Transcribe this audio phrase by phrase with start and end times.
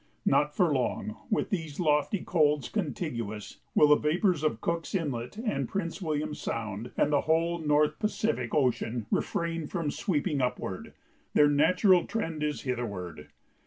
[0.25, 5.69] Not for long, with these lofty colds contiguous, will the vapors of Cook's Inlet and
[5.69, 10.93] Prince William Sound and the whole North Pacific Ocean refrain from sweeping upward;
[11.35, 13.27] their natural trend is hitherward.